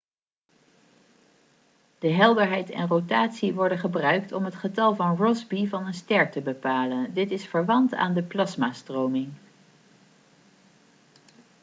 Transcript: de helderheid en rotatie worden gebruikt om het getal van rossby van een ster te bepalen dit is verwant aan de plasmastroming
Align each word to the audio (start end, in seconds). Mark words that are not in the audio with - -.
de 1.99 2.07
helderheid 2.09 2.69
en 2.69 2.87
rotatie 2.87 3.53
worden 3.53 3.77
gebruikt 3.79 4.31
om 4.31 4.45
het 4.45 4.55
getal 4.55 4.95
van 4.95 5.15
rossby 5.17 5.67
van 5.67 5.85
een 5.85 5.93
ster 5.93 6.31
te 6.31 6.41
bepalen 6.41 7.13
dit 7.13 7.31
is 7.31 7.45
verwant 7.47 7.93
aan 7.93 8.13
de 8.13 8.23
plasmastroming 8.23 9.33